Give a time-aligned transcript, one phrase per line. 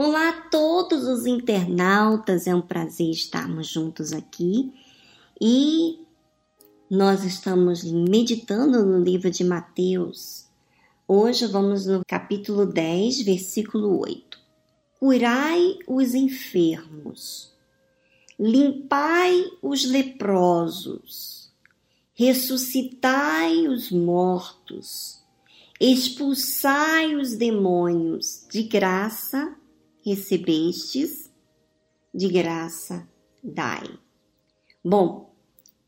[0.00, 4.72] Olá a todos os internautas, é um prazer estarmos juntos aqui
[5.40, 5.98] e
[6.88, 10.46] nós estamos meditando no livro de Mateus.
[11.08, 14.38] Hoje vamos no capítulo 10, versículo 8.
[15.00, 17.52] Curai os enfermos,
[18.38, 21.50] limpai os leprosos,
[22.14, 25.18] ressuscitai os mortos,
[25.80, 29.57] expulsai os demônios, de graça
[30.04, 31.30] recebestes,
[32.14, 33.06] de graça
[33.42, 33.98] dai.
[34.84, 35.34] Bom,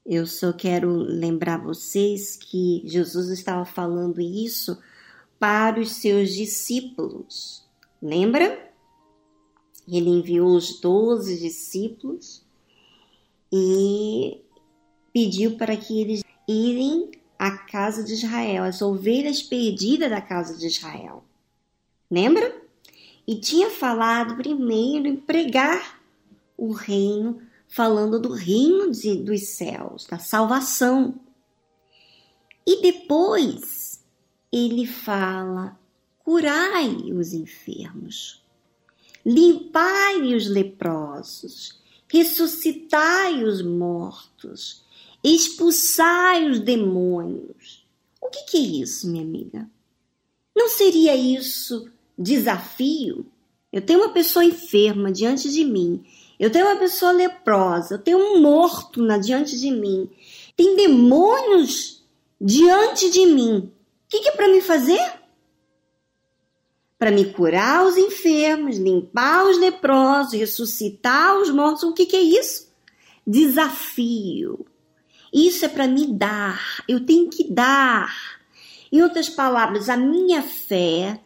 [0.04, 4.78] eu só quero lembrar vocês que Jesus estava falando isso
[5.38, 7.64] para os seus discípulos.
[8.02, 8.70] Lembra?
[9.88, 12.44] Ele enviou os doze discípulos
[13.52, 14.40] e
[15.12, 20.66] pediu para que eles irem à casa de Israel, as ovelhas perdidas da casa de
[20.66, 21.24] Israel.
[22.10, 22.69] Lembra?
[23.30, 26.02] E tinha falado primeiro em pregar
[26.56, 31.14] o reino, falando do reino de, dos céus, da salvação.
[32.66, 34.04] E depois
[34.50, 35.78] ele fala:
[36.18, 38.42] curai os enfermos,
[39.24, 44.84] limpai os leprosos, ressuscitai os mortos,
[45.22, 47.86] expulsai os demônios.
[48.20, 49.70] O que, que é isso, minha amiga?
[50.52, 51.88] Não seria isso
[52.20, 53.26] desafio,
[53.72, 56.04] eu tenho uma pessoa enferma diante de mim,
[56.38, 60.08] eu tenho uma pessoa leprosa, eu tenho um morto na diante de mim,
[60.54, 62.04] tem demônios
[62.38, 63.58] diante de mim.
[63.58, 65.00] O que, que é para me fazer?
[66.98, 71.84] Para me curar os enfermos, limpar os leprosos, ressuscitar os mortos.
[71.84, 72.70] O que, que é isso?
[73.26, 74.66] Desafio.
[75.32, 76.82] Isso é para me dar.
[76.88, 78.40] Eu tenho que dar.
[78.92, 81.20] Em outras palavras, a minha fé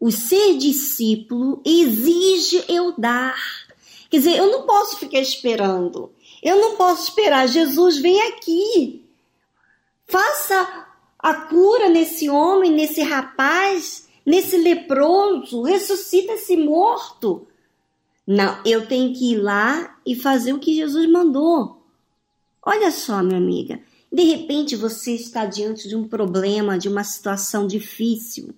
[0.00, 3.36] o ser discípulo exige eu dar.
[4.08, 6.10] Quer dizer, eu não posso ficar esperando.
[6.42, 7.46] Eu não posso esperar.
[7.46, 9.04] Jesus, vem aqui.
[10.06, 10.86] Faça
[11.18, 15.62] a cura nesse homem, nesse rapaz, nesse leproso.
[15.62, 17.46] Ressuscita esse morto.
[18.26, 21.82] Não, eu tenho que ir lá e fazer o que Jesus mandou.
[22.62, 23.82] Olha só, minha amiga.
[24.10, 28.54] De repente você está diante de um problema, de uma situação difícil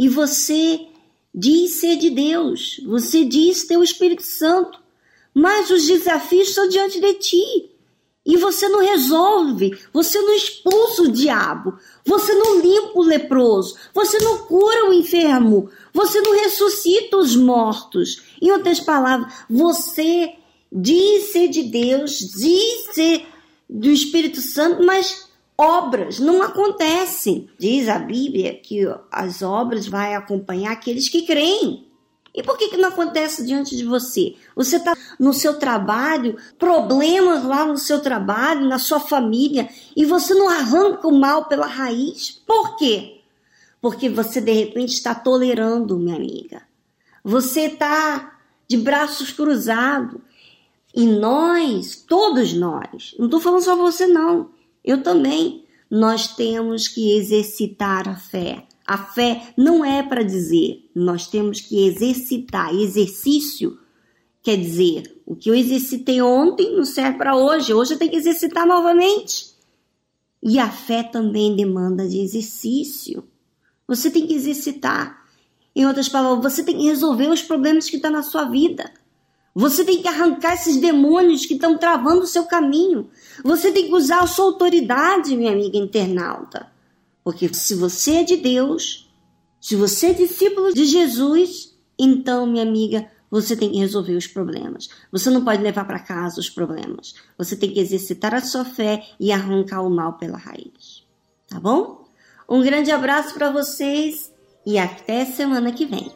[0.00, 0.86] e você
[1.34, 4.80] diz ser de Deus, você diz ter o Espírito Santo,
[5.34, 7.70] mas os desafios estão diante de ti.
[8.24, 14.18] E você não resolve, você não expulsa o diabo, você não limpa o leproso, você
[14.20, 18.22] não cura o enfermo, você não ressuscita os mortos.
[18.40, 20.32] Em outras palavras, você
[20.72, 23.26] diz ser de Deus, diz ser
[23.68, 25.29] do Espírito Santo, mas
[25.60, 27.50] obras não acontecem.
[27.58, 28.80] Diz a Bíblia que
[29.12, 31.86] as obras vai acompanhar aqueles que creem.
[32.34, 34.36] E por que, que não acontece diante de você?
[34.56, 40.32] Você está no seu trabalho, problemas lá no seu trabalho, na sua família, e você
[40.32, 42.30] não arranca o mal pela raiz.
[42.46, 43.20] Por quê?
[43.82, 46.62] Porque você de repente está tolerando, minha amiga.
[47.22, 50.20] Você está de braços cruzados.
[50.94, 54.50] E nós, todos nós, não estou falando só você, não
[54.84, 55.64] eu também.
[55.90, 58.64] Nós temos que exercitar a fé.
[58.86, 62.74] A fé não é para dizer, nós temos que exercitar.
[62.74, 63.78] Exercício
[64.42, 68.16] quer dizer, o que eu exercitei ontem não serve para hoje, hoje eu tenho que
[68.16, 69.54] exercitar novamente.
[70.42, 73.24] E a fé também demanda de exercício.
[73.86, 75.24] Você tem que exercitar.
[75.74, 78.90] Em outras palavras, você tem que resolver os problemas que estão tá na sua vida.
[79.60, 83.10] Você tem que arrancar esses demônios que estão travando o seu caminho.
[83.44, 86.72] Você tem que usar a sua autoridade, minha amiga internauta.
[87.22, 89.12] Porque se você é de Deus,
[89.60, 94.88] se você é discípulo de Jesus, então, minha amiga, você tem que resolver os problemas.
[95.12, 97.14] Você não pode levar para casa os problemas.
[97.36, 101.06] Você tem que exercitar a sua fé e arrancar o mal pela raiz.
[101.46, 102.08] Tá bom?
[102.48, 104.32] Um grande abraço para vocês
[104.64, 106.10] e até semana que vem.